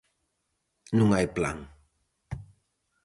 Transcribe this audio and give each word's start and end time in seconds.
Non 0.97 1.09
hai 1.11 1.27
plan. 1.37 1.57